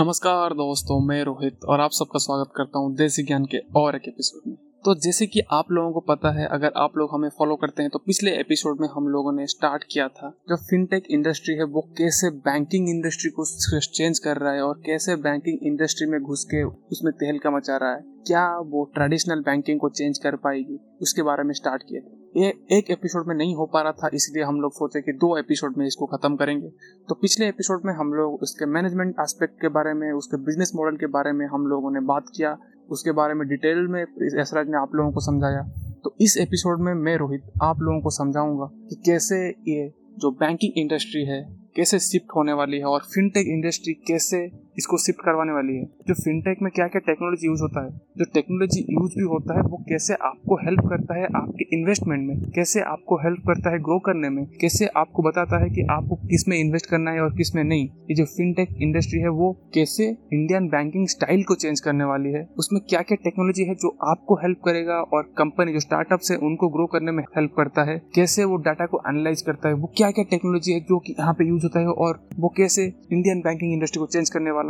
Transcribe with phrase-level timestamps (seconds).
[0.00, 4.02] नमस्कार दोस्तों, मैं रोहित और आप सबका स्वागत करता हूँ देसी ज्ञान के और एक
[4.08, 7.56] एपिसोड में। तो जैसे कि आप लोगों को पता है, अगर आप लोग हमें फॉलो
[7.56, 11.54] करते हैं तो पिछले एपिसोड में हम लोगों ने स्टार्ट किया था जो फिनटेक इंडस्ट्री
[11.54, 13.44] है, वो कैसे बैंकिंग इंडस्ट्री को
[13.80, 17.90] चेंज कर रहा है और कैसे बैंकिंग इंडस्ट्री में घुस के उसमें तहलका मचा रहा
[17.90, 20.80] है। क्या वो ट्रेडिशनल बैंकिंग को चेंज कर पाएगी?
[21.02, 24.10] उसके बारे में स्टार्ट किया थे। ये एक एपिसोड में नहीं हो पा रहा था,
[24.14, 26.68] इसलिए हम लोग सोचे कि दो एपिसोड में इसको खत्म करेंगे।
[27.08, 30.96] तो पिछले एपिसोड में हम लोग उसके मैनेजमेंट एस्पेक्ट के बारे में, उसके बिज़नेस मॉडल
[30.96, 32.56] के बारे में हम लोगों ने बात किया।
[32.90, 34.02] उसके बारे में डिटेल में
[34.40, 35.62] ऐसराज ने आप लोगों को समझाया।
[36.04, 39.36] तो इस एपिसोड में मैं रोहित आप लोगों को समझाऊँगा कि कैसे
[39.68, 41.42] ये जो बैंकिंग इंडस्ट्री है,
[41.76, 44.46] कैसे शिफ्ट होने वाली है और फिनटेक इंडस्ट्री कैसे
[44.80, 48.24] इसको शिफ्ट करवाने वाली है। जो फिनटेक में क्या क्या टेक्नोलॉजी यूज़ होता है, जो
[48.34, 52.80] टेक्नोलॉजी यूज़ भी होता है, वो कैसे आपको हेल्प करता है आपके इन्वेस्टमेंट में, कैसे
[52.86, 56.90] आपको हेल्प करता है ग्रो करने में, कैसे आपको बताता है कि आपको किसमें इन्वेस्ट
[56.90, 61.42] करना है और किसमें नहीं। ये जो फिनटेक इंडस्ट्री है, वो कैसे इंडियन बैंकिंग स्टाइल
[61.42, 65.22] को चेंज करने वाली है। उसमें क्या क्या टेक्नोलॉजी है जो आपको हेल्प करेगा और
[65.38, 69.02] कंपनी जो स्टार्टअप है, उनको ग्रो करने में हेल्प करता है। कैसे वो डाटा को
[69.08, 71.86] एनालाइज करता है। वो क्या क्या टेक्नोलॉजी है जो कि यहाँ पे यूज़ होता है
[71.86, 74.69] और वो कैसे इंडियन बैंकिंग इंडस्ट्री को चेंज करने वाला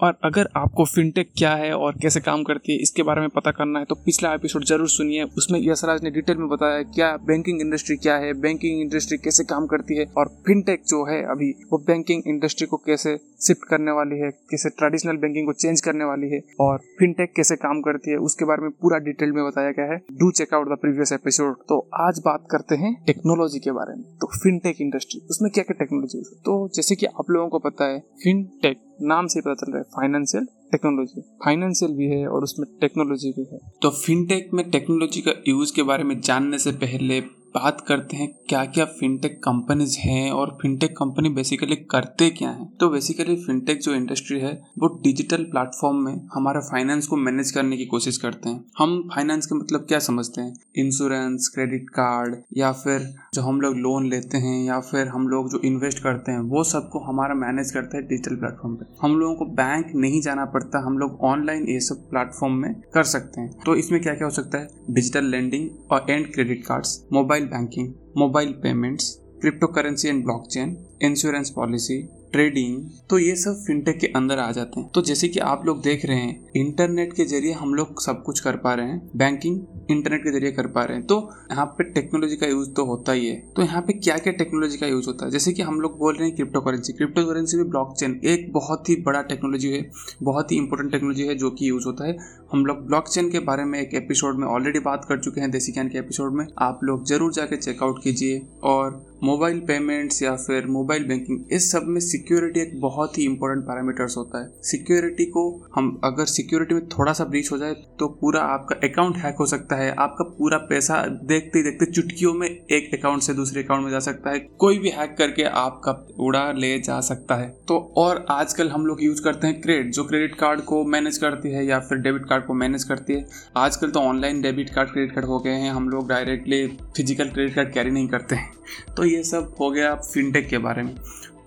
[0.00, 3.50] और अगर आपको फिनटेक क्या है और कैसे काम करती है, इसके बारे में पता
[3.50, 7.60] करना है तो पिछला एपिसोड ज़रूर सुनिए। उसमें यशराज ने डिटेल में बताया क्या बैंकिंग
[7.60, 11.78] इंडस्ट्री क्या है बैंकिंग इंडस्ट्री कैसे काम करती है और फिनटेक जो है अभी, वो
[11.86, 16.30] बैंकिंग इंडस्ट्री को कैसे शिफ्ट करने वाली है, कैसे ट्रेडिशनल बैंकिंग को चेंज करने वाली
[16.30, 19.92] है और फिनटेक कैसे काम करती है, उसके बारे में पूरा डिटेल में बताया गया
[19.92, 24.04] है। Do checkout the previous episode तो आज बात करते हैं टेक्नोलॉजी के बारे में।
[24.16, 27.98] तो फिनटेक इंडस्ट्री उसमें क्या क्या टेक्नोलॉजी तो जैसे कि आप लोगों को पता है
[28.22, 33.30] फिनटेक नाम से पता चल रहा है फाइनेंशियल टेक्नोलॉजी फाइनेंशियल भी है और उसमें टेक्नोलॉजी
[33.30, 37.20] भी है। तो फिनटेक में टेक्नोलॉजी का यूज़ के बारे में जानने से पहले
[37.56, 42.76] बात करते हैं क्या क्या फिनटेक कंपनीज़ हैं और फिनटेक कंपनी बेसिकली करते क्या हैं?
[42.76, 47.76] तो बेसिकली फिनटेक जो इंडस्ट्री है, वो डिजिटल प्लेटफॉर्म में हमारा फाइनेंस को मैनेज करने
[47.76, 50.56] की कोशिश करते हैं। हम फाइनेंस के मतलब क्या समझते हैं?
[50.76, 55.50] इंश्योरेंस क्रेडिट कार्ड या फिर जो हम लोग लोन लेते हैं या फिर हम लोग
[55.50, 59.34] जो इन्वेस्ट करते हैं, वो सबको हमारा मैनेज करता है डिजिटल प्लेटफॉर्म पे। हम लोगों
[59.34, 63.58] को बैंक नहीं जाना पड़ता, हम लोग ऑनलाइन ये सब प्लेटफॉर्म में कर सकते हैं।
[63.66, 64.68] तो इसमें क्या क्या हो सकता है?
[64.90, 71.50] डिजिटल लेंडिंग और and credit cards mobile banking, mobile payments crypto currency and blockchain, insurance
[71.50, 72.02] policy,
[72.32, 75.82] trading तो ये सब फिनटेक के अंदर आ जाते हैं। तो जैसे कि आप लोग
[75.82, 79.60] देख रहे हैं, इंटरनेट के ज़रिए हम लोग सब कुछ कर पा रहे हैं, बैंकिंग
[79.90, 81.18] इंटरनेट के ज़रिए कर पा रहे हैं। तो
[81.50, 84.78] यहाँ पे टेक्नोलॉजी का यूज़ तो होता ही है। तो यहाँ पे क्या क्या टेक्नोलॉजी
[84.78, 85.30] का यूज़ होता है?
[85.30, 88.88] जैसे कि हम लोग बोल रहे हैं क्रिप्टो करेंसी क्रिप्टो करेंसी में ब्लॉकचेन एक बहुत
[88.88, 89.90] ही बड़ा टेक्नोलॉजी है,
[90.22, 92.16] बहुत ही इंपॉर्टेंट टेक्नोलॉजी है जो कि यूज़ होता है।
[92.52, 95.72] हम लोग ब्लॉकचेन के बारे में एक एपिसोड में ऑलरेडी बात कर चुके हैं, देसी
[95.72, 100.66] ज्ञान के एपिसोड में। आप लोग ज़रूर जाके चेकआउट कीजिए और मोबाइल पेमेंट्स या फिर
[100.66, 105.44] मोबाइल बैंकिंग इस सब में सिक्योरिटी एक बहुत ही इंपॉर्टेंट पैरामीटर्स होता है। सिक्योरिटी को
[105.74, 109.46] हम, अगर सिक्योरिटी में थोड़ा सा ब्रीच हो जाए तो पूरा आपका अकाउंट हैक हो
[109.46, 113.90] सकता है। आपका पूरा पैसा देखते देखते चुटकियों में एक अकाउंट से दूसरे अकाउंट में
[113.90, 118.24] जा सकता है। कोई भी हैक करके आपका उड़ा ले जा सकता है। तो और
[118.30, 121.78] आजकल हम लोग यूज़ करते हैं क्रेडिट जो क्रेडिट कार्ड को मैनेज करती है या
[121.80, 123.26] फिर डेबिट कार्ड को मैनेज करती है।
[123.56, 127.54] आजकल तो online debit card credit card हो गए हैं। हम लोग directly physical credit
[127.54, 130.94] card carry नहीं करते हैं। तो ये सब हो गया फिनटेक के बारे में।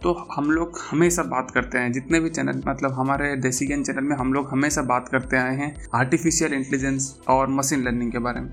[0.01, 4.03] तो हम लोग हमेशा बात करते हैं, जितने भी चैनल मतलब हमारे देसी ज्ञान चैनल
[4.03, 8.41] में हम लोग हमेशा बात करते आए हैं आर्टिफिशियल इंटेलिजेंस और मशीन लर्निंग के बारे
[8.41, 8.51] में।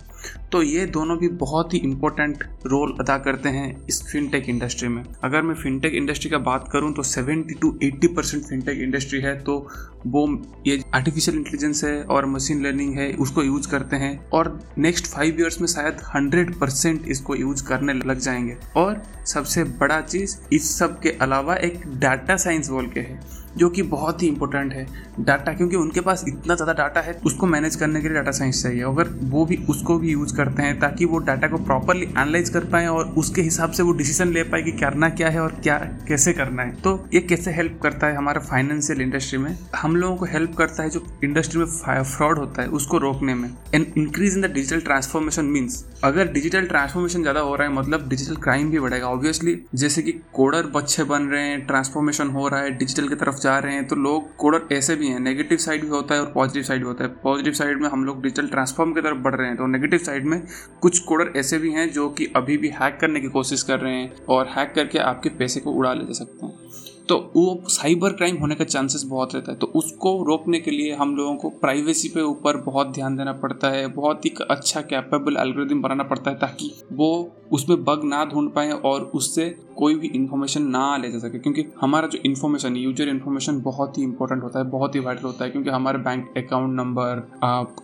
[0.52, 5.02] तो ये दोनों भी बहुत ही इंपॉर्टेंट रोल अदा करते हैं इस फिनटेक इंडस्ट्री में।
[5.25, 9.38] अगर मैं फिनटेक इंडस्ट्री का बात करूँ तो 70 टू 80 परसेंट फिनटेक इंडस्ट्री है
[9.40, 9.58] तो
[10.06, 10.26] वो
[10.66, 15.40] ये आर्टिफिशियल इंटेलिजेंस है और मशीन लर्निंग है, उसको यूज़ करते हैं और नेक्स्ट फाइव
[15.40, 20.78] ईयर्स में शायद हंड्रेड परसेंट इसको यूज़ करने लग जाएँगे। और सबसे बड़ा चीज़ इस
[20.78, 23.19] सब के अलावा एक डाटा साइंस बोल के है।
[23.56, 24.87] जो कि बहुत ही इंपॉर्टेंट है
[25.20, 28.62] डाटा क्योंकि उनके पास इतना ज़्यादा डाटा है, उसको मैनेज करने के लिए डाटा साइंस
[28.62, 32.49] चाहिए। अगर वो भी उसको भी यूज़ करते हैं, ताकि वो डाटा को प्रॉपरली एनालाइज
[32.49, 35.55] कर पाए और उसके हिसाब से वो डिसीज़न ले पाए कि करना क्या है और
[35.62, 39.56] क्या कैसे करना है। तो ये कैसे हेल्प करता है हमारे फाइनेंशियल इंडस्ट्री में?
[39.76, 41.67] हम लोगों को हेल्प करता है जो इंडस्ट्री में
[42.05, 46.67] फ्रॉड होता है, उसको रोकने में। And increase in the digital transformation means अगर डिजिटल
[46.67, 51.05] ट्रांसफॉर्मेशन ज़्यादा हो रहा है मतलब डिजिटल क्राइम भी बढ़ेगा। ऑब्वियसली जैसे कि कोडर बच्चे
[51.06, 54.34] बन रहे हैं ट्रांसफॉर्मेशन हो रहा है डिजिटल की तरफ़ जा रहे हैं तो लोग
[54.37, 57.10] कोडर ऐसे भी हैं नेगेटिव साइड भी होता है और पॉजिटिव साइड भी होता है।
[57.22, 60.26] पॉजिटिव साइड में हम लोग डिजिटल ट्रांसफॉर्म की तरफ़ बढ़ रहे हैं तो नेगेटिव साइड
[60.26, 60.40] में
[60.82, 63.94] कुछ कोडर ऐसे भी हैं जो कि अभी भी हैक करने की कोशिश कर रहे
[63.94, 66.65] हैं और हैक करके आपके पैसे को उड़ा ले जा सकते हैं।
[67.08, 70.94] तो वो साइबर क्राइम होने का चांसेस बहुत रहता है। तो उसको रोकने के लिए
[70.94, 75.37] हम लोगों को प्राइवेसी पे ऊपर बहुत ध्यान देना पड़ता है। बहुत ही अच्छा कैपेबल
[75.37, 77.11] एल्गोरिदम बनाना पड़ता है ताकि वो
[77.53, 81.64] उसमें बग ना ढूंढ पाए और उससे कोई भी इंफॉर्मेशन ना ले जा सके। क्योंकि
[81.81, 85.50] हमारा जो इन्फॉर्मेशन यूज़र इन्फॉर्मेशन बहुत ही इंपॉर्टेंट होता है, बहुत ही वाइटल होता है।
[85.50, 87.26] क्योंकि हमारे bank account number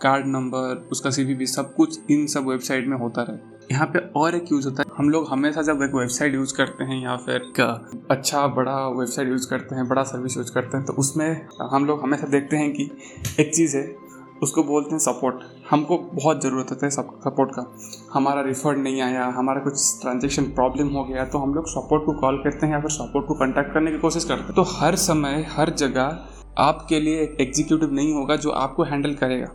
[0.01, 4.35] card number उसका सी सब कुछ इन सब वेबसाइट में होता रहे यहाँ पे और
[4.35, 7.51] एक यूज़ होता है। हम लोग हमेशा जब एक वेबसाइट यूज़ करते हैं या फिर
[8.11, 12.01] अच्छा बड़ा वेबसाइट यूज़ करते हैं, बड़ा सर्विस यूज़ करते हैं तो उसमें हम लोग
[12.03, 12.89] हमेशा देखते हैं कि
[13.39, 13.83] एक चीज़ है,
[14.43, 17.65] उसको बोलते हैं सपोर्ट हमको बहुत ज़रूरत होता है सपोर्ट का।
[18.13, 22.13] हमारा रिफंड नहीं आया, हमारा कुछ ट्रांजेक्शन प्रॉब्लम हो गया तो हम लोग सपोर्ट को
[22.21, 24.95] कॉल करते हैं या फिर सपोर्ट को कॉन्टैक्ट करने की कोशिश करते हैं। तो हर
[24.97, 26.19] समय, हर जगह
[26.59, 29.47] आपके लिए एक एग्जीक्यूटिव नहीं होगा जो आपको हैंडल करेगा।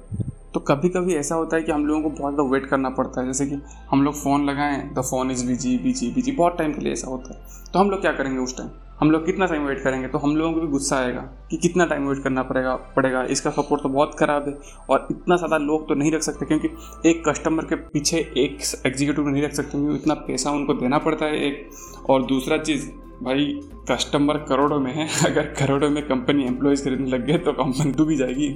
[0.55, 3.21] तो कभी कभी ऐसा होता है कि हम लोगों को बहुत ज़्यादा वेट करना पड़ता
[3.21, 3.61] है। जैसे कि
[3.91, 7.09] हम लोग फ़ोन लगाएँ the phone is busy busy busy बहुत टाइम के लिए ऐसा
[7.09, 8.69] होता है। तो हम लोग क्या करेंगे उस टाइम
[9.01, 10.09] हम लोग कितना टाइम वेट करेंगे?
[10.09, 13.51] तो हम लोगों को भी गुस्सा आएगा कि कितना टाइम वेट करना पड़ेगा पड़ेगा। इसका
[13.51, 14.55] सपोर्ट तो बहुत ख़राब है
[14.91, 16.69] और इतना ज़्यादा लोग तो नहीं रख सकते क्योंकि
[17.09, 21.27] एक कस्टमर के पीछे एक एग्जीक्यूटिव नहीं रख सकते क्योंकि इतना पैसा उनको देना पड़ता
[21.27, 21.71] है एक।
[22.11, 22.89] और दूसरा चीज़,
[23.23, 23.47] भाई
[23.91, 28.17] कस्टमर करोड़ों में है। अगर करोड़ों में कंपनी एम्प्लॉयज़ खरीदने लग गए तो कंपनी डूबी
[28.17, 28.49] जाएगी।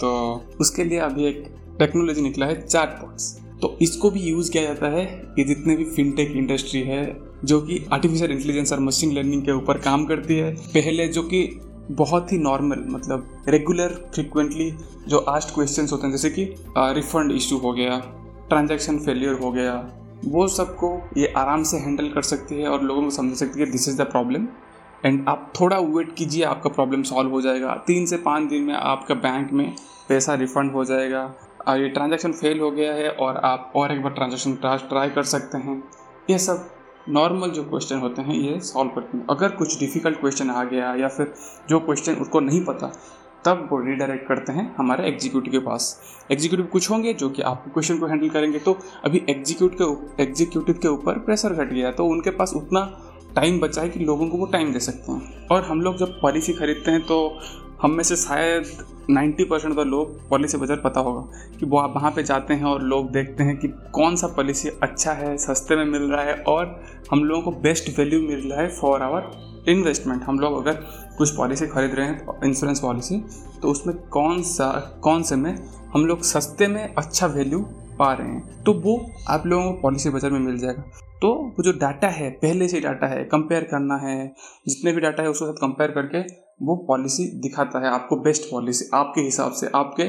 [0.00, 0.10] तो
[0.60, 1.44] उसके लिए अभी एक
[1.78, 3.32] टेक्नोलॉजी निकला है चार्ट पॉट्स
[3.62, 5.04] तो इसको भी यूज़ किया जाता है
[5.36, 7.04] कि जितने भी फिनटेक इंडस्ट्री है,
[7.44, 11.60] जो कि आर्टिफिशियल इंटेलिजेंस और मशीन लर्निंग के ऊपर काम करती है, पहले जो कि
[11.90, 14.70] बहुत ही नॉर्मल मतलब रेगुलर फ्रिक्वेंटली
[15.08, 16.44] जो आस्ट क्वेश्चंस होते हैं, जैसे कि
[16.78, 17.98] रिफंड इशू हो गया
[18.48, 19.74] ट्रांजैक्शन फेलियर हो गया,
[20.26, 23.70] वो सबको ये आराम से हैंडल कर सकती है और लोगों को समझ सकती है
[23.70, 24.46] this is the problem
[25.04, 28.74] and आप थोड़ा वेट कीजिए, आपका प्रॉब्लम सॉल्व हो जाएगा। तीन से पाँच दिन में
[28.74, 29.74] आपका बैंक में
[30.08, 31.32] पैसा रिफंड हो जाएगा।
[31.68, 35.22] और ये ट्रांजेक्शन फेल हो गया है और आप और एक बार ट्रांजेक्शन ट्राई कर
[35.22, 35.82] सकते हैं।
[36.30, 36.68] ये सब
[37.08, 40.94] नॉर्मल जो क्वेश्चन होते हैं, ये सॉल्व करते हैं। अगर कुछ डिफ़िकल्ट क्वेश्चन आ गया
[40.94, 41.32] या फिर
[41.68, 42.92] जो क्वेश्चन उसको नहीं पता,
[43.44, 46.00] तब वो रिडायरेक्ट करते हैं हमारे एग्जीक्यूटिव के पास।
[46.32, 50.78] एग्जीक्यूटिव कुछ होंगे जो कि आपके क्वेश्चन को हैंडल करेंगे। तो अभी एग्जीक्यूट के एग्जीक्यूटिव
[50.82, 52.80] के ऊपर प्रेशर घट गया तो उनके पास उतना
[53.36, 56.20] टाइम बचा है कि लोगों को वो टाइम दे सकते हैं। और हम लोग जब
[56.20, 57.38] पॉलिसी खरीदते हैं तो
[57.82, 58.66] हम में से शायद
[59.10, 61.20] 90 परसेंट तो लोग पॉलिसी बजट पता होगा
[61.58, 64.68] कि वो आप वहाँ पे जाते हैं और लोग देखते हैं कि कौन सा पॉलिसी
[64.82, 68.60] अच्छा है, सस्ते में मिल रहा है और हम लोगों को बेस्ट वैल्यू मिल रहा
[68.60, 69.30] है फॉर आवर
[69.68, 70.80] इन्वेस्टमेंट। हम लोग अगर
[71.18, 73.22] कुछ पॉलिसी खरीद रहे हैं इंश्योरेंस पॉलिसी
[73.62, 74.70] तो उसमें कौन सा,
[75.02, 75.56] कौन से में
[75.94, 77.60] हम लोग सस्ते में अच्छा वैल्यू
[77.98, 80.82] पा रहे हैं। तो वो आप लोगों को पॉलिसी बाज़ार में मिल जाएगा।
[81.22, 84.34] तो वो जो डाटा है, पहले से डाटा है कंपेयर करना है,
[84.68, 86.20] जितने भी डाटा है उसके साथ कंपेयर करके
[86.64, 90.08] वो पॉलिसी दिखाता है, आपको बेस्ट पॉलिसी आपके हिसाब से, आपके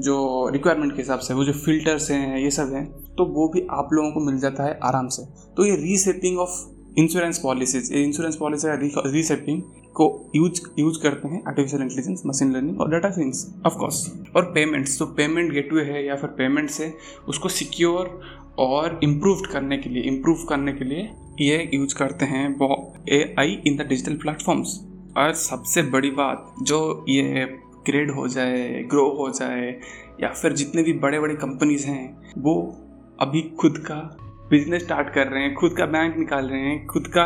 [0.00, 3.66] जो रिक्वायरमेंट के हिसाब से, वो जो फिल्टर्स हैं, ये सब हैं तो वो भी
[3.70, 5.22] आप लोगों को मिल जाता है आराम से।
[5.56, 6.66] तो ये reshaping of
[6.98, 9.62] insurance policies insurance policy का
[9.94, 14.98] को यूज़ यूज़ करते हैं आर्टिफिशियल इंटेलिजेंस मशीन लर्निंग और डाटा साइंस ऑफकोर्स और पेमेंट्स
[14.98, 16.94] तो पेमेंट गेटवे है या फिर पेमेंट से
[17.28, 18.20] उसको सिक्योर
[18.58, 21.10] और इम्प्रूव करने के लिए इम्प्रूव करने के लिए
[21.40, 26.54] ये यूज़ करते हैं वो A I in the digital platforms और सबसे बड़ी बात,
[26.62, 29.80] जो ये ग्रेड हो जाए ग्रो हो जाए,
[30.22, 32.76] या फिर जितने भी बड़े बड़े कंपनीज़ हैं, वो
[33.20, 34.16] अभी खुद का
[34.50, 37.24] बिज़नेस स्टार्ट कर रहे हैं, खुद का बैंक निकाल रहे हैं, खुद का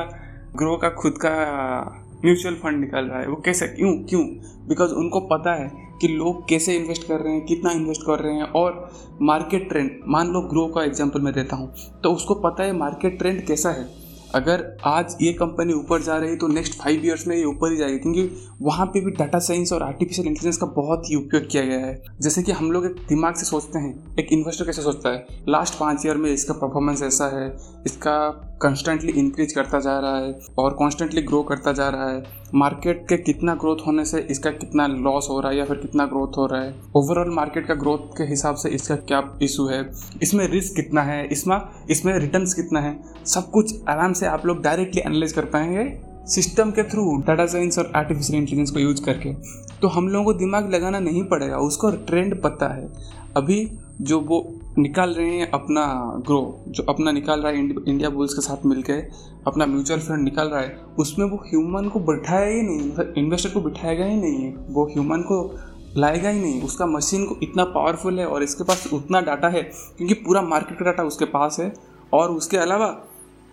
[0.56, 4.24] ग्रो का, खुद का म्यूचुअल फंड निकाल रहा है। वो कैसे, क्यों क्यों?
[4.68, 8.34] बिकॉज़ उनको पता है कि लोग कैसे इन्वेस्ट कर रहे हैं, कितना इन्वेस्ट कर रहे
[8.34, 8.90] हैं और
[9.22, 11.72] मार्केट ट्रेंड मान लो ग्रो का एग्ज़ाम्पल मैं देता हूँ
[12.04, 13.90] तो उसको पता है मार्केट ट्रेंड कैसा है?
[14.34, 17.70] अगर आज ये कंपनी ऊपर जा रही है तो नेक्स्ट फाइव ईयर्स में ये ऊपर
[17.70, 18.22] ही जाएगी, क्योंकि
[18.62, 22.02] वहाँ पे भी डाटा साइंस और आर्टिफिशियल इंटेलिजेंस का बहुत ही उपयोग किया गया है।
[22.20, 25.26] जैसे कि हम लोग एक दिमाग से सोचते हैं, एक इन्वेस्टर कैसे सोचता है?
[25.48, 27.46] लास्ट पाँच ईयर में इसका परफॉर्मेंस ऐसा है,
[27.86, 28.18] इसका
[28.62, 32.22] कंस्टेंटली इंक्रीज करता जा रहा है और कॉन्स्टेंटली ग्रो करता जा रहा है।
[32.54, 36.06] मार्केट के कितना ग्रोथ होने से इसका कितना लॉस हो रहा है या फिर कितना
[36.06, 36.74] ग्रोथ हो रहा है?
[36.96, 39.84] ओवरऑल मार्केट का ग्रोथ के हिसाब से इसका क्या इशू है?
[40.22, 41.26] इसमें रिस्क कितना है?
[41.26, 41.58] इसमें
[41.90, 42.96] इसमें रिटर्न कितना है?
[43.26, 45.90] सब कुछ आराम से आप लोग डायरेक्टली एनालाइज कर पाएँगे
[46.26, 49.32] सिस्टम के थ्रू डाटा साइंस और आर्टिफिशियल इंटेलिजेंस को यूज़ करके।
[49.80, 52.88] तो हम लोगों को दिमाग लगाना नहीं पड़ेगा, उसको ट्रेंड पता है।
[53.36, 53.64] अभी
[54.00, 54.44] जो वो
[54.78, 55.84] निकाल रहे हैं अपना
[56.26, 59.02] ग्रो जो अपना निकाल रहा है इंडिया बुल्स के साथ मिलकर
[59.46, 63.50] अपना म्यूचुअल फंड निकाल रहा है, उसमें वो ह्यूमन को बैठाया ही नहीं मतलब इन्वेस्टर
[63.50, 65.38] को बिठाएगा ही नहीं है वो ह्यूमन को
[65.96, 69.62] लाएगा ही नहीं, उसका मशीन को इतना पावरफुल है और इसके पास उतना डाटा है,
[69.98, 71.72] क्योंकि पूरा मार्केट का डाटा उसके पास है,
[72.12, 72.86] और उसके अलावा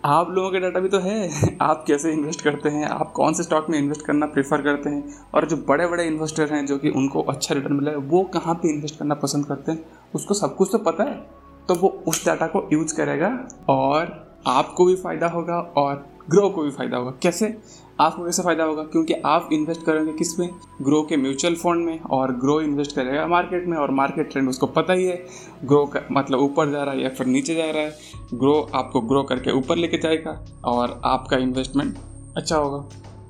[0.04, 1.30] आप लोगों के डाटा भी तो है।
[1.60, 2.84] आप कैसे इन्वेस्ट करते हैं?
[2.84, 5.26] आप कौन से स्टॉक में इन्वेस्ट करना प्रेफर करते हैं?
[5.34, 8.54] और जो बड़े बड़े इन्वेस्टर हैं जो कि उनको अच्छा रिटर्न मिला है, वो कहाँ
[8.54, 9.84] पे इन्वेस्ट करना पसंद करते हैं?
[10.14, 11.26] उसको सब कुछ तो पता है।
[11.68, 16.62] तो वो उस डाटा को यूज़ करेगा और आपको भी फ़ायदा होगा और ग्रो को
[16.62, 17.58] भी फ़ायदा होगा। कैसे?
[18.00, 20.48] आपको कैसे फ़ायदा होगा, क्योंकि आप इन्वेस्ट करेंगे किसमें
[20.82, 24.66] ग्रो के म्यूचुअल फंड में और ग्रो इन्वेस्ट करेगा मार्केट में और मार्केट ट्रेंड उसको
[24.68, 25.16] पता ही है।
[25.64, 27.90] ग्रो का मतलब ऊपर जा रहा है या फिर नीचे जा रहा है।
[28.34, 31.96] ग्रो आपको ग्रो करके ऊपर लेके जाएगा और आपका इन्वेस्टमेंट
[32.36, 32.88] अच्छा होगा।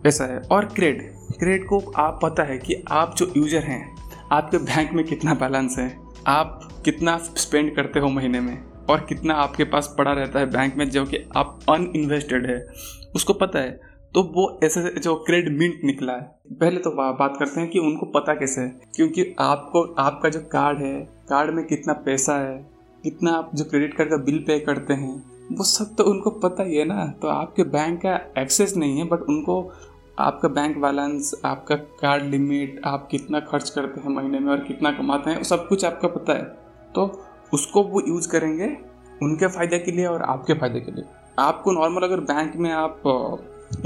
[0.08, 1.02] ऐसा है। और क्रेड
[1.38, 3.96] क्रेड को आप पता है कि आप जो यूज़र हैं,
[4.32, 5.94] आपके बैंक में कितना बैलेंस है।
[6.26, 8.56] आप कितना स्पेंड करते हो महीने में
[8.90, 12.66] और कितना आपके पास पड़ा रहता है बैंक में जो कि आप अनइन्वेस्टेड है।
[13.14, 13.78] उसको पता है।
[14.14, 18.06] तो वो ऐसे जो क्रेड मिंट निकला है। पहले तो बात करते हैं कि उनको
[18.06, 18.80] पता कैसे है?
[18.96, 22.56] क्योंकि आपको, आपका जो कार्ड है कार्ड में कितना पैसा है,
[23.04, 25.14] कितना आप जो क्रेडिट कार्ड का बिल पे करते हैं,
[25.52, 29.04] वो सब तो उनको पता ही है ना। तो आपके बैंक का एक्सेस नहीं है
[29.04, 29.62] बट उनको
[30.18, 34.90] आपका बैंक बैलेंस आपका कार्ड लिमिट आप कितना खर्च करते हैं महीने में और कितना
[34.92, 36.44] कमाते हैं सब कुछ आपका पता है।
[36.94, 37.06] तो
[37.54, 38.76] उसको वो यूज़ करेंगे
[39.22, 41.04] उनके फ़ायदे के लिए और आपके फ़ायदे के लिए।
[41.38, 43.02] आपको नॉर्मल अगर बैंक में आप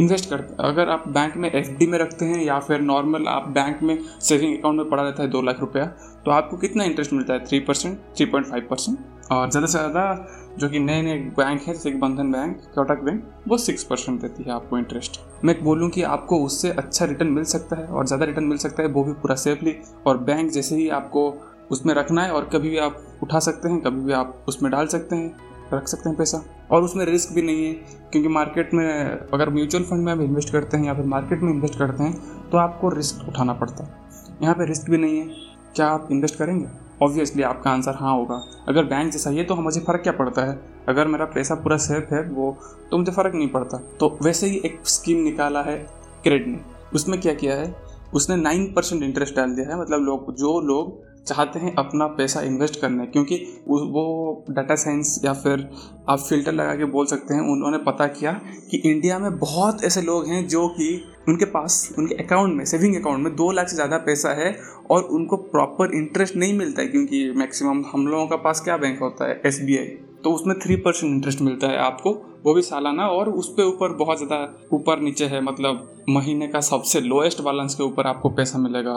[0.01, 3.83] इन्वेस्ट करते अगर आप बैंक में एफडी में रखते हैं या फिर नॉर्मल आप बैंक
[3.83, 5.85] में सेविंग अकाउंट में पड़ा रहता है दो लाख रुपया
[6.25, 7.45] तो आपको कितना इंटरेस्ट मिलता है?
[7.47, 8.99] Three percent three point five percent
[9.33, 10.27] और ज़्यादा से ज़्यादा
[10.59, 14.43] जो कि नए नए बैंक है, जैसे बंधन बैंक, कोटक बैंक, वो सिक्स परसेंट देती
[14.43, 18.25] है आपको इंटरेस्ट मैं बोलूँ कि आपको उससे अच्छा रिटर्न मिल सकता है और ज़्यादा
[18.25, 19.77] रिटर्न मिल सकता है, वो भी पूरा सेफली
[20.07, 21.33] और बैंक जैसे ही आपको
[21.71, 24.87] उसमें रखना है और कभी भी आप उठा सकते हैं, कभी भी आप उसमें डाल
[24.87, 27.73] सकते हैं रख सकते हैं पैसा। और उसमें रिस्क भी नहीं है,
[28.13, 28.87] क्योंकि मार्केट में
[29.33, 32.49] अगर म्यूचुअल फंड में आप इन्वेस्ट करते हैं या फिर मार्केट में इन्वेस्ट करते हैं
[32.51, 33.95] तो आपको रिस्क उठाना पड़ता है।
[34.43, 35.29] यहाँ पर रिस्क भी नहीं है।
[35.77, 36.67] क्या आप इन्वेस्ट करेंगे?
[37.03, 40.59] ऑब्वियसली आपका आंसर हाँ होगा। अगर बैंक जैसा है तो मुझे फ़र्क क्या पड़ता है?
[40.89, 42.57] अगर मेरा पैसा पूरा सेफ़ है, वो
[42.91, 45.77] तो मुझे फ़र्क नहीं पड़ता। तो वैसे ही एक स्कीम निकाला है
[46.23, 46.61] क्रेडिट ने।
[46.95, 47.75] उसमें क्या किया है?
[48.15, 52.41] उसने नाइन परसेंट इंटरेस्ट डाल दिया है। मतलब लोग, जो लोग चाहते हैं अपना पैसा
[52.43, 55.69] इन्वेस्ट करने, क्योंकि वो डाटा साइंस या फिर
[56.09, 58.33] आप फ़िल्टर लगा के बोल सकते हैं, उन्होंने पता किया
[58.71, 60.89] कि इंडिया में बहुत ऐसे लोग हैं जो कि
[61.29, 64.55] उनके पास, उनके अकाउंट में सेविंग अकाउंट में दो लाख से ज़्यादा पैसा है
[64.91, 69.01] और उनको प्रॉपर इंटरेस्ट नहीं मिलता है, क्योंकि मैक्सिमम हम लोगों का पास क्या बैंक
[69.01, 69.41] होता है?
[69.47, 72.11] एसबीआई तो उसमें थ्री परसेंट इंटरेस्ट मिलता है आपको,
[72.45, 76.61] वो भी सालाना और उस पर ऊपर बहुत ज़्यादा ऊपर नीचे है मतलब महीने का
[76.63, 78.93] सबसे लोएस्ट बैलेंस के ऊपर आपको पैसा मिलेगा।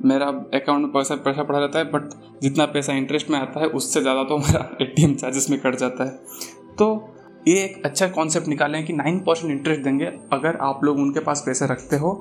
[0.00, 2.10] मेरा अकाउंट में पैसा पैसा पड़ा रहता है बट
[2.42, 6.04] जितना पैसा इंटरेस्ट में आता है, उससे ज़्यादा तो मेरा एटीएम चार्जेस में कट जाता
[6.04, 6.10] है।
[6.78, 7.08] तो
[7.48, 11.42] ये एक अच्छा कॉन्सेप्ट निकाले कि नाइन परसेंट इंटरेस्ट देंगे अगर आप लोग उनके पास
[11.46, 12.12] पैसे रखते हो,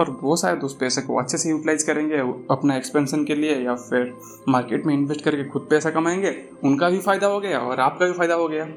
[0.00, 2.16] और वो शायद उस पैसे को अच्छे से यूटिलाइज करेंगे,
[2.50, 4.12] अपना एक्सपेंशन के लिए, या फिर
[4.48, 8.12] मार्केट में इन्वेस्ट करके खुद पैसा कमाएँगे, उनका भी फ़ायदा हो गया, और आपका भी
[8.12, 8.68] फ़ायदा हो गया।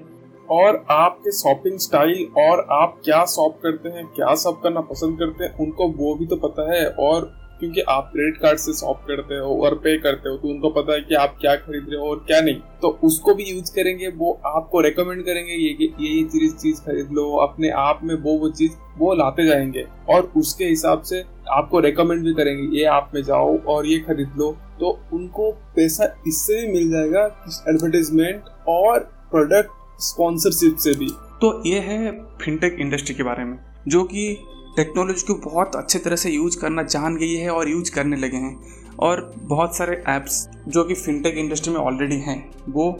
[0.49, 5.43] और आपके शॉपिंग स्टाइल और आप क्या शॉप करते हैं, क्या शॉप करना पसंद करते
[5.43, 9.35] हैं, उनको वो भी तो पता है, और क्योंकि आप क्रेडिट कार्ड से शॉप करते
[9.35, 12.09] हो और पे करते हो तो उनको पता है कि आप क्या खरीद रहे हो
[12.09, 16.23] और क्या नहीं। तो उसको भी यूज़ करेंगे, वो आपको रेकमेंड करेंगे ये ये ये
[16.23, 20.65] चीज़ चीज़ खरीद लो, अपने आप में वो वो चीज़, वो लाते जाएँगे। और उसके
[20.65, 24.99] हिसाब से आपको रेकमेंड भी करेंगे, ये आप में जाओ और ये खरीद लो। तो
[25.13, 27.23] उनको पैसा इससे भी मिल जाएगा
[27.69, 28.99] एडवर्टीजमेंट और
[29.31, 31.09] प्रोडक्ट स्पॉन्सरशिप से भी।
[31.41, 32.11] तो ये है
[32.41, 34.31] फिनटेक इंडस्ट्री के बारे में, जो कि
[34.77, 38.37] टेक्नोलॉजी को बहुत अच्छे तरह से यूज़ करना जान गई है और यूज़ करने लगे
[38.37, 38.55] हैं।
[38.99, 42.91] और बहुत सारे ऐप्स जो कि फिनटेक इंडस्ट्री में ऑलरेडी हैं, वो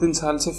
[0.00, 0.50] तीन साल से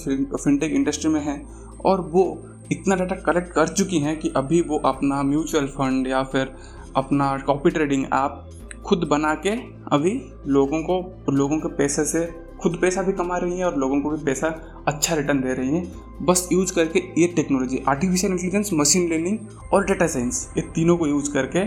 [0.44, 1.42] फिनटेक इंडस्ट्री में हैं
[1.86, 2.26] और वो
[2.72, 6.56] इतना डाटा कलेक्ट कर चुकी हैं कि अभी वो अपना म्यूचुअल फंड या फिर
[6.96, 8.44] अपना कॉपी ट्रेडिंग ऐप
[8.86, 9.52] खुद बना के
[9.92, 10.12] अभी
[10.48, 12.28] लोगों को, लोगों के पैसे से
[12.62, 14.48] खुद पैसा भी कमा रही हैं और लोगों को भी पैसा
[14.88, 19.40] अच्छा रिटर्न दे रही हैं। बस यूज़ करके ये technology artificial intelligence machine learning
[19.74, 21.66] और डेटा साइंस ये तीनों को यूज़ करके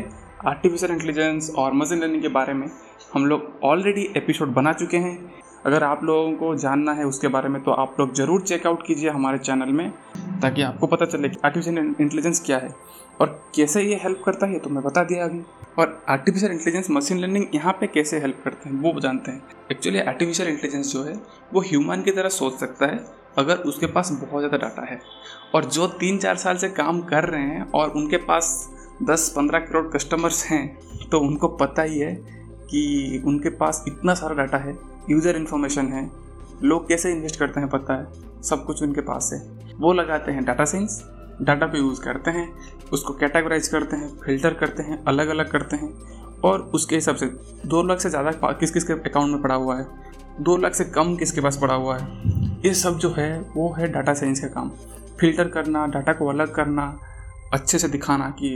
[0.48, 2.66] आर्टिफिशियल इंटेलिजेंस और मशीन लर्निंग के बारे में
[3.14, 5.16] हम लोग ऑलरेडी एपिसोड बना चुके हैं।
[5.66, 9.10] अगर आप लोगों को जानना है उसके बारे में तो आप लोग ज़रूर चेकआउट कीजिए
[9.10, 9.90] हमारे चैनल में,
[10.42, 12.74] ताकि आपको पता चले कि आर्टिफिशियल इंटेलिजेंस क्या है
[13.20, 15.42] और कैसे ये हेल्प करता है तो मैं बता दिया अभी।
[15.78, 20.00] और आर्टिफिशियल इंटेलिजेंस मशीन लर्निंग यहाँ पे कैसे हेल्प करते हैं, वो जानते हैं। एक्चुअली
[20.00, 21.14] आर्टिफिशियल इंटेलिजेंस जो है,
[21.52, 23.04] वो ह्यूमन की तरह सोच सकता है,
[23.38, 25.00] अगर उसके पास बहुत ज़्यादा डाटा है।
[25.54, 28.68] और जो तीन चार साल से काम कर रहे हैं और उनके पास
[29.02, 32.14] दस पंद्रह करोड़ कस्टमर्स हैं तो उनको पता ही है
[32.70, 34.72] कि उनके पास इतना सारा डाटा है
[35.08, 36.10] यूज़र इन्फॉर्मेशन है,
[36.62, 38.06] लोग कैसे इन्वेस्ट करते हैं पता है?
[38.42, 39.40] सब कुछ उनके पास है।
[39.78, 41.02] वो लगाते हैं डाटा साइंस,
[41.42, 42.48] डाटा को यूज़ करते हैं,
[42.92, 45.92] उसको कैटेगराइज करते हैं, फ़िल्टर करते हैं अलग अलग करते हैं,
[46.44, 47.26] और उसके हिसाब से
[47.66, 49.86] दो लाख से ज़्यादा किस किस के अकाउंट में पड़ा हुआ है,
[50.40, 52.06] दो लाख से कम किसके पास पड़ा हुआ है,
[52.64, 54.70] ये सब जो है, वो है डाटा साइंस का काम।
[55.20, 56.96] फ़िल्टर करना, डाटा को अलग करना,
[57.52, 58.50] अच्छे से दिखाना कि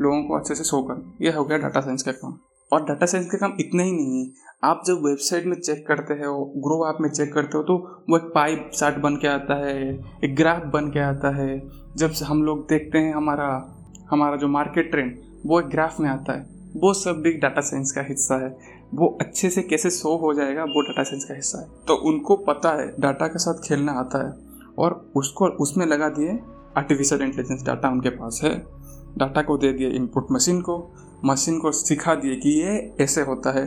[0.00, 2.38] लोगों को अच्छे से शो करना यह हो गया डाटा साइंस का काम।
[2.72, 6.14] और डाटा साइंस का काम इतना ही नहीं है। आप जब वेबसाइट में चेक करते
[6.14, 7.76] हो ग्रो ऐप में चेक करते हो तो
[8.10, 12.12] वो एक पाइप चार्ट बन के आता है, एक ग्राफ बन के आता है। जब
[12.24, 13.48] हम लोग देखते हैं हमारा
[14.10, 16.46] हमारा जो मार्केट ट्रेंड वो एक ग्राफ में आता है।
[16.76, 18.56] वो सब भी डाटा साइंस का हिस्सा है।
[18.94, 22.36] वो अच्छे से कैसे शो हो जाएगा, वो डाटा साइंस का हिस्सा है। तो उनको
[22.36, 26.38] पता है डाटा के साथ खेलना आता है। और उसको उसमें लगा दिए
[26.76, 28.54] आर्टिफिशियल इंटेलिजेंस डाटा उनके पास है।
[29.18, 30.76] डाटा को दे दिए इनपुट मशीन को।
[31.24, 33.64] मशीन को सिखा दिए कि ये ऐसे होता है।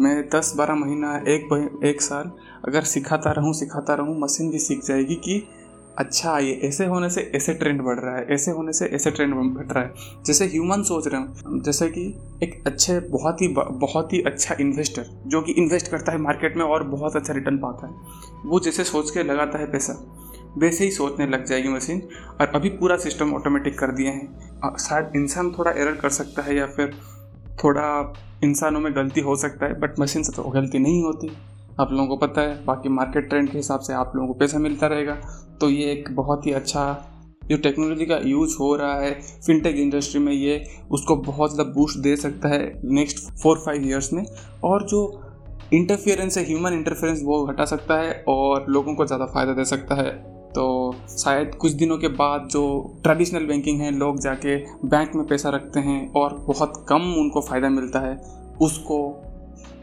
[0.00, 2.30] मैं दस बारह महीना, एक एक साल
[2.68, 5.42] अगर सिखाता रहूँ सिखाता रहूँ, मशीन भी सीख जाएगी कि
[5.98, 9.34] अच्छा ये ऐसे होने से ऐसे ट्रेंड बढ़ रहा है, ऐसे होने से ऐसे ट्रेंड
[9.34, 12.06] बढ़ रहा है। जैसे ह्यूमन सोच रहे हैं, जैसे कि
[12.42, 16.64] एक अच्छे, बहुत ही बहुत ही अच्छा इन्वेस्टर जो कि इन्वेस्ट करता है मार्केट में
[16.64, 17.94] और बहुत अच्छा रिटर्न पाता है,
[18.46, 19.92] वो जैसे सोच के लगाता है पैसा।
[20.58, 22.00] वैसे ही सोचने लग जाएगी मशीन,
[22.40, 26.56] और अभी पूरा सिस्टम ऑटोमेटिक कर दिए हैं। शायद इंसान थोड़ा एरर कर सकता है
[26.56, 26.94] या फिर
[27.64, 28.12] थोड़ा
[28.44, 31.30] इंसानों में गलती हो सकता है बट मशीन से तो गलती नहीं होती।
[31.80, 34.58] आप लोगों को पता है, बाकी मार्केट ट्रेंड के हिसाब से आप लोगों को पैसा
[34.58, 35.14] मिलता रहेगा।
[35.60, 37.06] तो ये एक बहुत ही अच्छा
[37.44, 39.12] जो टेक्नोलॉजी का यूज़ हो रहा है
[39.46, 42.60] फिनटेक इंडस्ट्री में ये उसको बहुत ज़्यादा बूस्ट दे सकता है
[42.92, 44.24] नेक्स्ट फोर फाइव ईयर्स में।
[44.64, 45.00] और जो
[45.72, 49.94] इंटरफेरेंस है ह्यूमन इंटरफेरेंस वो घटा सकता है और लोगों को ज़्यादा फ़ायदा दे सकता
[49.94, 50.10] है।
[50.50, 52.62] तो शायद कुछ दिनों के बाद जो
[53.02, 57.68] ट्रेडिशनल बैंकिंग है, लोग जाके बैंक में पैसा रखते हैं और बहुत कम उनको फ़ायदा
[57.70, 58.14] मिलता है,
[58.60, 59.26] उसको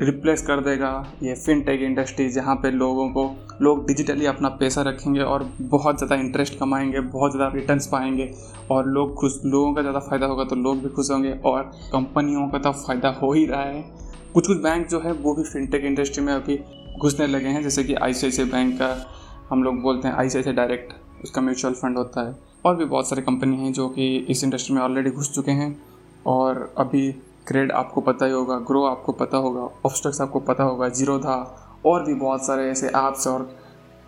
[0.01, 0.89] रिप्लेस कर देगा
[1.24, 3.24] ये फिनटेक इंडस्ट्री जहाँ पे लोगों को,
[3.62, 8.31] लोग डिजिटली अपना पैसा रखेंगे और बहुत ज़्यादा इंटरेस्ट कमाएँगे, बहुत ज़्यादा रिटर्न्स पाएँगे
[8.71, 12.47] और लोग खुश, लोगों का ज़्यादा फ़ायदा होगा तो लोग भी खुश होंगे और कंपनियों
[12.50, 13.81] का तो फ़ायदा हो ही रहा है।
[14.33, 16.59] कुछ कुछ बैंक जो है वो भी फिनटेक इंडस्ट्री में अभी
[17.00, 18.95] घुसने लगे हैं, जैसे कि आईसीआईसीआई बैंक का
[19.49, 23.21] हम लोग बोलते हैं आई डायरेक्ट उसका म्यूचुअल फंड होता है। और भी बहुत सारी
[23.21, 25.69] कंपनी हैं जो कि इस इंडस्ट्री में ऑलरेडी घुस चुके हैं।
[26.25, 27.12] और अभी
[27.47, 31.38] क्रेड आपको पता ही होगा ग्रो आपको पता होगा ऑफस्टक्स आपको पता होगा ज़ीरो था।
[31.86, 33.49] और भी बहुत सारे ऐसे ऐप्स और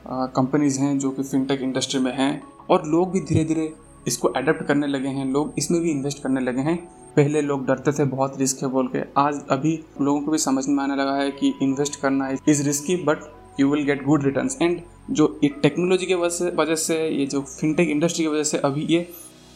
[0.08, 3.73] कंपनीज़ हैं जो कि फिनटेक इंडस्ट्री में हैं। और लोग भी धीरे धीरे
[4.08, 6.78] इसको अडेप्ट करने लगे हैं। लोग इसमें भी इन्वेस्ट करने लगे हैं।
[7.15, 10.67] पहले लोग डरते थे, बहुत रिस्क है बोल के। आज अभी लोगों को भी समझ
[10.67, 13.19] में आने लगा है कि इन्वेस्ट करना is risky but
[13.60, 17.89] you will get good return and जो ये टेक्नोलॉजी के वजह से ये जो फिनटेक
[17.89, 19.08] इंडस्ट्री की वजह से अभी ये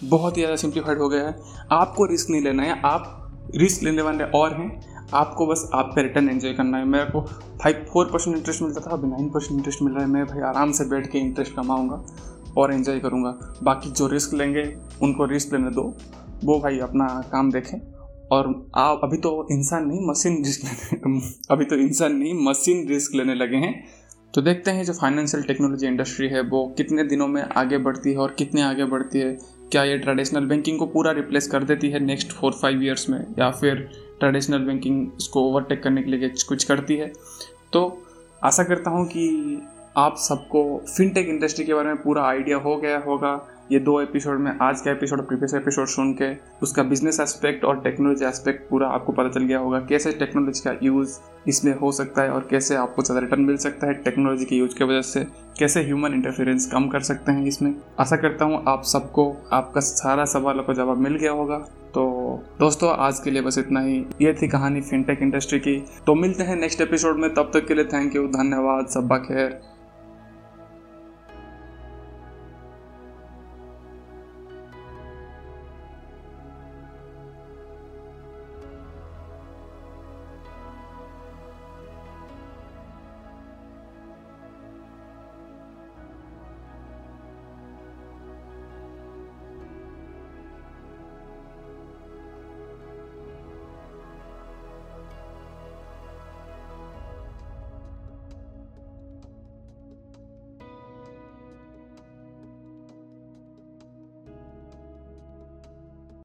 [0.02, 1.36] बहुत ही ज़्यादा सिंप्लीफाइड हो गया है।
[1.72, 6.02] आपको रिस्क नहीं लेना है, आप रिस्क लेने वाले और हैं। आपको बस आप पे
[6.02, 7.22] रिटर्न एंजॉय करना है। मेरे को
[7.64, 10.42] फाइव फोर परसेंट इंटरेस्ट मिलता था, अभी नाइन परसेंट इंटरेस्ट मिल रहा है। मैं भाई
[10.50, 12.04] आराम से बैठ के इंटरेस्ट कमाऊँगा
[12.58, 14.64] और एंजॉय करूँगा। बाकी जो रिस्क लेंगे,
[15.02, 15.94] उनको रिस्क लेने दो।
[16.44, 17.78] वो भाई अपना काम देखें।
[18.32, 23.16] और आप, अभी तो इंसान नहीं मशीन रिस्क लेने अभी तो इंसान नहीं मशीन रिस्क
[23.16, 23.74] लेने लगे हैं।
[24.34, 28.18] तो देखते हैं जो फाइनेंशियल टेक्नोलॉजी इंडस्ट्री है, वो कितने दिनों में आगे बढ़ती है
[28.18, 29.38] और कितने आगे बढ़ती है।
[29.72, 33.20] क्या ये ट्रेडिशनल बैंकिंग को पूरा रिप्लेस कर देती है नेक्स्ट फोर फाइव ईयर्स में,
[33.40, 37.12] या फिर ट्रेडिशनल बैंकिंग इसको ओवरटेक करने के लिए कुछ करती है?
[37.74, 38.04] तो
[38.44, 39.62] आशा करता हूँ कि
[39.98, 40.64] आप सबको
[40.98, 43.36] फिनटेक इंडस्ट्री के बारे में पूरा आइडिया हो गया होगा।
[43.72, 47.64] ये दो एपिसोड में, आज का एपिसोड और प्रीवियस एपिसोड सुन के, उसका बिज़नेस एस्पेक्ट
[47.66, 51.92] और टेक्नोलॉजी एस्पेक्ट पूरा आपको पता चल गया होगा कैसे टेक्नोलॉजी का यूज़ इसमें हो
[51.92, 55.02] सकता है और कैसे आपको ज़्यादा रिटर्न मिल सकता है टेक्नोलॉजी के यूज़ की वजह
[55.02, 55.26] से,
[55.60, 60.26] कैसे ह्यूमन इंटरफेरेंस कम कर सकते हैं इसमें। आशा करता हूँ आप सबको, आपका सारा
[60.26, 61.58] सवालों का जवाब मिल गया होगा।
[61.94, 66.16] तो दोस्तों, आज के लिए बस इतना ही। ये थी कहानी फिनटेक इंडस्ट्री की। तो
[66.16, 69.73] मिलते हैं नेक्स्ट एपिसोड में, तब तक के लिए थैंक यू धन्यवाद सब्बा खैर।